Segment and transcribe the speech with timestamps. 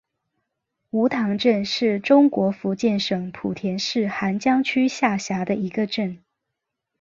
[0.89, 6.23] 梧塘镇是中国福建省莆田市涵江区下辖的一个镇。